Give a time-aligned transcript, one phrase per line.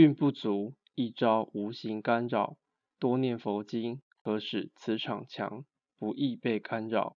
[0.00, 2.56] 运不足，一招无形干扰。
[2.98, 5.66] 多念佛经，可使磁场强，
[5.98, 7.18] 不易被干扰。